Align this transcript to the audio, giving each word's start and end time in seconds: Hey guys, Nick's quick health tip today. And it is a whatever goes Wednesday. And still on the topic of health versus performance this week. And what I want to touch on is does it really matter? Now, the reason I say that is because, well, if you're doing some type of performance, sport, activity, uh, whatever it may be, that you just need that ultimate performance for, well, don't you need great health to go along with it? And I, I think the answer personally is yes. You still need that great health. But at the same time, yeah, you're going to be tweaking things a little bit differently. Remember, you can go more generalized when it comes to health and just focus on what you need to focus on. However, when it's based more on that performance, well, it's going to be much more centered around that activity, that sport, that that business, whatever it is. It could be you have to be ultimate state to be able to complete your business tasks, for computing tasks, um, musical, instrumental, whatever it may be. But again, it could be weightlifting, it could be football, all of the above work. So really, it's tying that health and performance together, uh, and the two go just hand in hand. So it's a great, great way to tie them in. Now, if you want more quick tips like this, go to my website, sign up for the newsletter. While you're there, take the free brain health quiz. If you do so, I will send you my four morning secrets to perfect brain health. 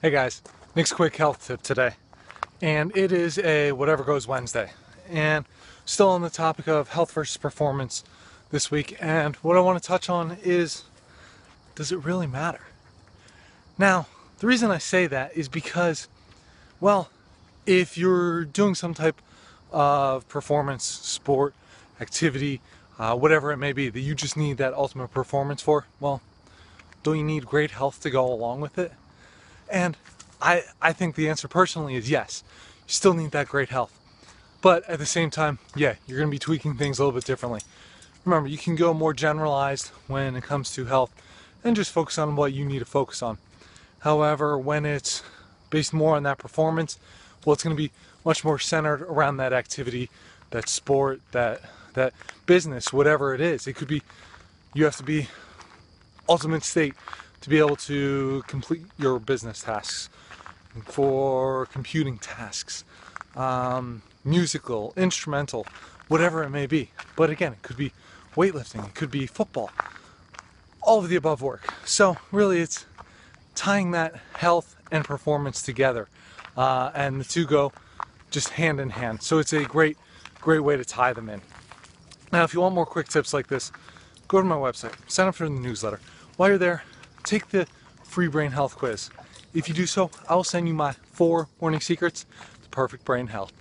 Hey 0.00 0.10
guys, 0.10 0.42
Nick's 0.76 0.92
quick 0.92 1.16
health 1.16 1.44
tip 1.44 1.60
today. 1.60 1.94
And 2.62 2.96
it 2.96 3.10
is 3.10 3.36
a 3.36 3.72
whatever 3.72 4.04
goes 4.04 4.28
Wednesday. 4.28 4.70
And 5.10 5.44
still 5.84 6.10
on 6.10 6.22
the 6.22 6.30
topic 6.30 6.68
of 6.68 6.90
health 6.90 7.10
versus 7.10 7.36
performance 7.36 8.04
this 8.52 8.70
week. 8.70 8.96
And 9.00 9.34
what 9.36 9.56
I 9.56 9.60
want 9.60 9.82
to 9.82 9.84
touch 9.84 10.08
on 10.08 10.36
is 10.44 10.84
does 11.74 11.90
it 11.90 12.04
really 12.04 12.28
matter? 12.28 12.60
Now, 13.76 14.06
the 14.38 14.46
reason 14.46 14.70
I 14.70 14.78
say 14.78 15.08
that 15.08 15.36
is 15.36 15.48
because, 15.48 16.06
well, 16.78 17.10
if 17.66 17.98
you're 17.98 18.44
doing 18.44 18.76
some 18.76 18.94
type 18.94 19.20
of 19.72 20.28
performance, 20.28 20.84
sport, 20.84 21.54
activity, 22.00 22.60
uh, 23.00 23.16
whatever 23.16 23.50
it 23.50 23.56
may 23.56 23.72
be, 23.72 23.88
that 23.88 23.98
you 23.98 24.14
just 24.14 24.36
need 24.36 24.58
that 24.58 24.74
ultimate 24.74 25.08
performance 25.08 25.60
for, 25.60 25.86
well, 25.98 26.22
don't 27.02 27.18
you 27.18 27.24
need 27.24 27.46
great 27.46 27.72
health 27.72 28.00
to 28.02 28.10
go 28.10 28.32
along 28.32 28.60
with 28.60 28.78
it? 28.78 28.92
And 29.70 29.96
I, 30.40 30.64
I 30.80 30.92
think 30.92 31.14
the 31.14 31.28
answer 31.28 31.48
personally 31.48 31.94
is 31.94 32.10
yes. 32.10 32.42
You 32.86 32.92
still 32.92 33.14
need 33.14 33.32
that 33.32 33.48
great 33.48 33.68
health. 33.68 33.94
But 34.60 34.88
at 34.88 34.98
the 34.98 35.06
same 35.06 35.30
time, 35.30 35.58
yeah, 35.76 35.94
you're 36.06 36.18
going 36.18 36.30
to 36.30 36.34
be 36.34 36.38
tweaking 36.38 36.76
things 36.76 36.98
a 36.98 37.02
little 37.04 37.18
bit 37.18 37.24
differently. 37.24 37.60
Remember, 38.24 38.48
you 38.48 38.58
can 38.58 38.76
go 38.76 38.92
more 38.92 39.14
generalized 39.14 39.88
when 40.06 40.36
it 40.36 40.42
comes 40.42 40.72
to 40.74 40.86
health 40.86 41.12
and 41.62 41.76
just 41.76 41.92
focus 41.92 42.18
on 42.18 42.36
what 42.36 42.52
you 42.52 42.64
need 42.64 42.80
to 42.80 42.84
focus 42.84 43.22
on. 43.22 43.38
However, 44.00 44.58
when 44.58 44.84
it's 44.84 45.22
based 45.70 45.92
more 45.92 46.16
on 46.16 46.22
that 46.24 46.38
performance, 46.38 46.98
well, 47.44 47.54
it's 47.54 47.62
going 47.62 47.76
to 47.76 47.82
be 47.82 47.90
much 48.24 48.44
more 48.44 48.58
centered 48.58 49.02
around 49.02 49.36
that 49.38 49.52
activity, 49.52 50.10
that 50.50 50.68
sport, 50.68 51.20
that 51.32 51.60
that 51.94 52.12
business, 52.46 52.92
whatever 52.92 53.34
it 53.34 53.40
is. 53.40 53.66
It 53.66 53.74
could 53.74 53.88
be 53.88 54.02
you 54.74 54.84
have 54.84 54.96
to 54.96 55.02
be 55.02 55.28
ultimate 56.28 56.62
state 56.62 56.94
to 57.40 57.48
be 57.48 57.58
able 57.58 57.76
to 57.76 58.42
complete 58.46 58.82
your 58.98 59.18
business 59.18 59.62
tasks, 59.62 60.08
for 60.84 61.66
computing 61.66 62.18
tasks, 62.18 62.84
um, 63.36 64.02
musical, 64.24 64.92
instrumental, 64.96 65.66
whatever 66.08 66.42
it 66.42 66.50
may 66.50 66.66
be. 66.66 66.90
But 67.16 67.30
again, 67.30 67.52
it 67.52 67.62
could 67.62 67.76
be 67.76 67.92
weightlifting, 68.36 68.86
it 68.86 68.94
could 68.94 69.10
be 69.10 69.26
football, 69.26 69.70
all 70.82 70.98
of 70.98 71.08
the 71.08 71.16
above 71.16 71.42
work. 71.42 71.72
So 71.84 72.16
really, 72.30 72.60
it's 72.60 72.86
tying 73.54 73.90
that 73.92 74.14
health 74.34 74.76
and 74.92 75.04
performance 75.04 75.62
together, 75.62 76.08
uh, 76.56 76.90
and 76.94 77.20
the 77.20 77.24
two 77.24 77.46
go 77.46 77.72
just 78.30 78.50
hand 78.50 78.78
in 78.78 78.90
hand. 78.90 79.22
So 79.22 79.38
it's 79.38 79.52
a 79.52 79.64
great, 79.64 79.96
great 80.40 80.60
way 80.60 80.76
to 80.76 80.84
tie 80.84 81.12
them 81.12 81.28
in. 81.28 81.40
Now, 82.30 82.44
if 82.44 82.52
you 82.52 82.60
want 82.60 82.74
more 82.74 82.86
quick 82.86 83.08
tips 83.08 83.32
like 83.32 83.48
this, 83.48 83.72
go 84.28 84.38
to 84.38 84.46
my 84.46 84.54
website, 84.56 84.92
sign 85.10 85.28
up 85.28 85.34
for 85.34 85.44
the 85.44 85.50
newsletter. 85.50 85.98
While 86.36 86.50
you're 86.50 86.58
there, 86.58 86.82
take 87.28 87.48
the 87.50 87.66
free 88.04 88.28
brain 88.28 88.52
health 88.52 88.76
quiz. 88.76 89.10
If 89.52 89.68
you 89.68 89.74
do 89.74 89.86
so, 89.86 90.10
I 90.28 90.34
will 90.34 90.44
send 90.44 90.66
you 90.66 90.74
my 90.74 90.92
four 90.92 91.48
morning 91.60 91.80
secrets 91.80 92.24
to 92.62 92.68
perfect 92.70 93.04
brain 93.04 93.26
health. 93.26 93.52